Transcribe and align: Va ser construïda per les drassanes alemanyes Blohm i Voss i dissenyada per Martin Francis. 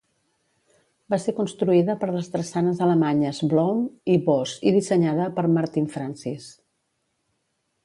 Va 1.13 1.19
ser 1.25 1.33
construïda 1.39 1.95
per 2.03 2.09
les 2.15 2.29
drassanes 2.37 2.81
alemanyes 2.87 3.43
Blohm 3.53 3.85
i 4.15 4.17
Voss 4.31 4.55
i 4.71 4.75
dissenyada 4.79 5.31
per 5.39 5.47
Martin 5.61 5.89
Francis. 5.97 6.51